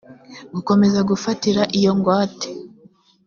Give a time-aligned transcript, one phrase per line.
[0.53, 2.49] gukomeza gufatira iyo ngwate